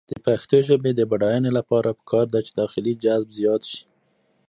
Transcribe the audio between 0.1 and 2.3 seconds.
د پښتو ژبې د بډاینې لپاره پکار